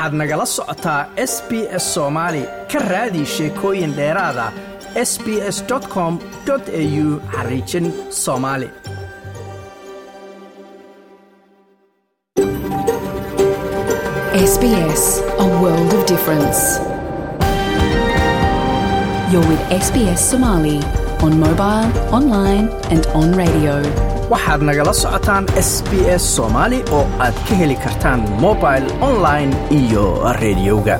[0.00, 1.50] waxaad nagala socotaa s b
[1.82, 2.42] s soomaali
[2.72, 4.46] ka raadi sheekooyin dheeraada
[5.10, 5.26] s b
[5.56, 5.58] s
[5.94, 6.18] com
[6.50, 7.86] au xariijin
[8.24, 8.68] soomaali
[15.44, 16.60] a world of difference.
[19.30, 20.78] You're with SBS Somali
[21.24, 21.88] on mobile,
[22.18, 24.19] online, and on radio.
[24.32, 25.92] Waxaad nagala socotaan s b
[26.22, 30.04] s soomaali oo aad ka heli kartaan mobil online iyo
[30.42, 30.96] rediyoga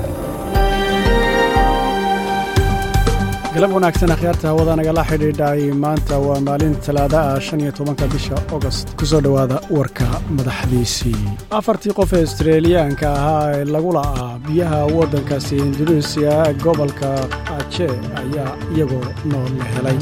[3.55, 8.35] galab wanaagsan akhyaarta hawada nagala xidhiidhay maanta waa maalin talaada ah shan iyo tobanka bisha
[8.55, 11.23] ogost ku soo dhowaada warka madaxdiisii
[11.59, 17.11] afartii qof ee astreeliyaanka ahaa ee lagu la'aa biyaha waddankaasi induneisiya gobolka
[17.57, 17.87] aje
[18.21, 19.97] ayaa iyagoo nool la helay.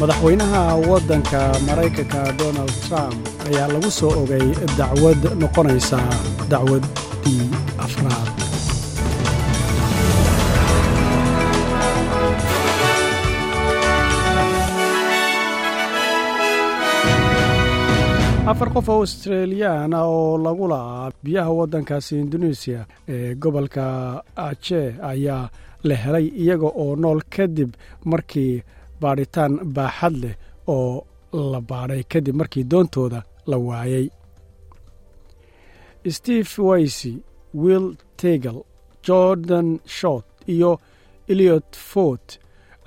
[0.00, 3.18] Madaxweynaha waddanka maraykanka donald trump
[3.48, 4.46] ayaa lagu soo ogay
[4.80, 6.00] dacwad noqonaysa
[6.52, 7.44] dacwaddii
[7.86, 8.37] afraad
[18.50, 22.80] afar qof oo australiyaan ah oo lagu la'aa biyaha waddankaasi induneisiya
[23.14, 23.84] ee gobolka
[24.48, 24.82] aje
[25.12, 25.44] ayaa
[25.88, 27.70] la helay iyaga oo nool kadib
[28.10, 28.54] markii
[29.02, 30.34] baadhitaan baaxad leh
[30.76, 30.92] oo
[31.52, 34.06] la baadhay kadib markii doontooda la waayey
[36.16, 37.12] steve waysy
[37.62, 37.86] will
[38.20, 38.58] tegel
[39.06, 40.72] jordan short iyo
[41.32, 42.26] eliot fort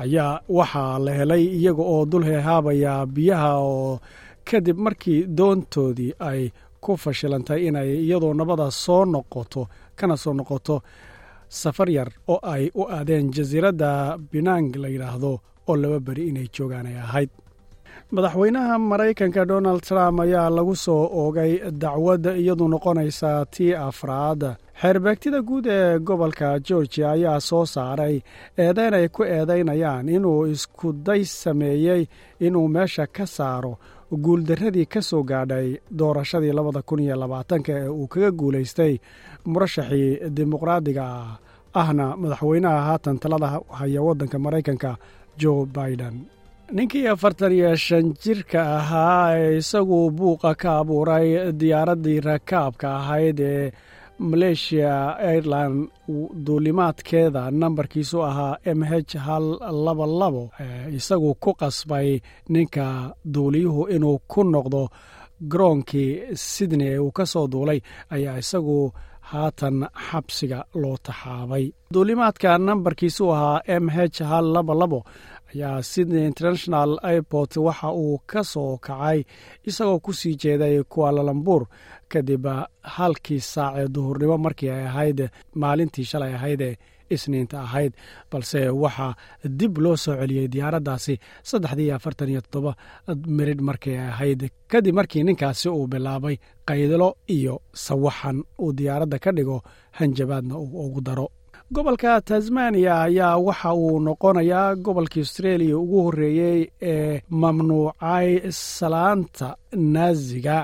[0.03, 3.99] ayaa waxaa la helay iyaga oo dul hehaabaya biyaha oo
[4.49, 6.41] kadib markii doontoodii ay
[6.83, 9.61] ku fashilantay inay iyadoo nabada soo noqoto
[9.95, 10.75] kana soo noqoto
[11.49, 15.31] safar yar oo ay u aadeen jasiiradda binang la yidhaahdo
[15.69, 17.29] oo laba beri inay joogaan ay ahayd.
[18.11, 24.41] Madaxweynaha maraykanka donald trump ayaa lagu soo oogay dacwad iyadu noqonaysa tii afraad.
[24.81, 28.15] Xeerbeegtida guud ee gobolka georgia ayaa soo saaray
[28.57, 32.03] eedeyn ay ku eedaynayaan inuu iskuday sameeyey
[32.39, 33.77] inuu meesha ka saaro
[34.11, 35.67] guuldarradii ka soo gaadhay
[35.99, 36.81] doorashadii labada
[37.83, 38.93] ee uu kaga guulaystay
[39.45, 41.05] murashaxii dimuqraadiga
[41.81, 43.49] ahna madaxweynaha haatan talada
[43.79, 44.91] haya waddanka maraykanka
[45.41, 46.15] joe biden.
[46.71, 53.71] Ninkii afartan iyo shan jirka ahaa ee isagu buuqa ka abuuray diyaaraddii rakaabka ahayd ee
[54.29, 54.93] maleeshiya
[55.31, 55.77] airline
[56.45, 59.45] duulimaadkeeda nambarkiisu ahaa m h hal
[59.85, 60.43] laba labo
[60.97, 62.09] isagu ku qasbay
[62.53, 62.85] ninka
[63.33, 64.81] duuliyuhu inuu ku noqdo
[65.51, 66.11] garoonkii
[66.51, 67.79] sydney ee uu ka soo duulay
[68.15, 68.77] ayaa isagu
[69.31, 69.77] haatan
[70.07, 71.65] xabsiga loo taxaabay.
[71.93, 74.99] Duulimaadka nambarkiisu ahaa m h hal laba labo
[75.55, 79.19] ayaa sydney international airport waxa uu ka soo kacay
[79.69, 81.61] isagoo ku sii jeeday kualalambur
[82.11, 82.45] kadib
[82.95, 85.19] halkii saac ee duhurnimo markii ay ahayd
[85.61, 86.75] maalintii shalay ahayd ee
[87.15, 87.93] isniinta ahayd
[88.31, 89.11] balse waxaa
[89.59, 91.13] dib loo soo celiyey diyaaraddaasi
[91.49, 92.71] saddexdii afartan iyo toddoba
[93.37, 94.41] miridh markii ay ahayd.
[94.71, 96.35] Kadib markii ninkaasi uu bilaabay
[96.69, 99.57] qaydalo iyo sawaxan uu diyaaradda ka dhigo
[99.97, 101.27] hanjabaadna uu ugu daro
[101.73, 106.59] gobolka tasmaniya ayaa waxa uu noqonayaa gobolkii austraeliya ugu horreeyey
[106.91, 109.47] ee mamnuucay salaanta
[109.93, 110.57] naaziga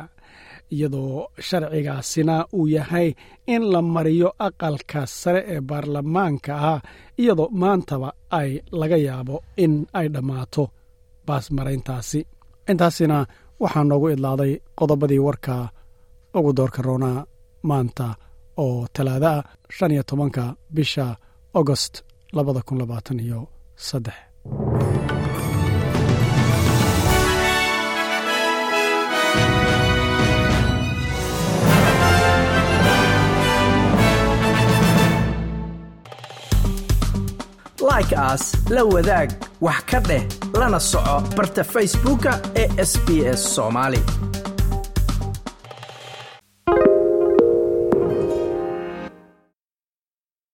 [0.76, 3.10] iyadoo sharcigaasina uu yahay
[3.54, 6.80] in la mariyo aqalka sare ee baarlamaanka ah
[7.22, 8.10] iyadoo maantaba
[8.40, 10.64] ay laga yaabo in ay dhammaato
[11.28, 12.20] baasmarayntaasi
[12.72, 13.18] intaasina
[13.64, 15.56] waxaa noogu idlaaday qodobadii warka
[16.38, 17.20] ugu doorka roonaa
[17.70, 18.08] maanta
[18.64, 19.44] oo talaada ah
[19.76, 20.44] shan iyo tobanka
[20.76, 21.06] bisha
[21.60, 21.94] agost
[22.38, 23.40] labada kun labaatan iyo
[23.88, 24.18] saddex.
[37.80, 39.30] Like aas la wadaag
[39.62, 40.24] wax ka dheh
[40.60, 42.32] lana soco barta facebooka
[42.62, 43.08] ee sb
[43.40, 44.00] s soomaali